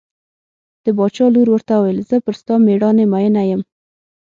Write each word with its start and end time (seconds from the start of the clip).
د 0.83 0.85
باچا 0.97 1.25
لور 1.33 1.47
ورته 1.51 1.73
وویل 1.77 1.99
زه 2.09 2.17
پر 2.25 2.33
ستا 2.41 2.53
مېړانې 2.65 3.05
مینه 3.13 3.43
یم. 3.49 3.61